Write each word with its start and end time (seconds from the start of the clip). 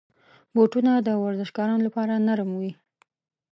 بوټونه 0.53 0.91
د 1.07 1.09
ورزشکارانو 1.23 1.85
لپاره 1.87 2.23
نرم 2.27 2.49
وي. 2.59 2.71